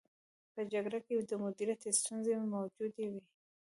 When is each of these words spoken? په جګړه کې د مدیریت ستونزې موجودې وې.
په 0.53 0.61
جګړه 0.71 0.99
کې 1.07 1.15
د 1.29 1.31
مدیریت 1.43 1.81
ستونزې 1.99 2.33
موجودې 2.53 3.05
وې. 3.11 3.21